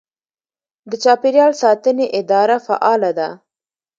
د 0.89 0.91
چاپیریال 1.03 1.51
ساتنې 1.61 2.05
اداره 2.19 2.57
فعاله 2.65 3.11
ده. 3.19 3.29